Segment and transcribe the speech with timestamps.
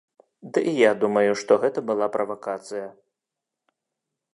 [0.55, 2.89] Ды і я думаю, што гэта была правакацыя.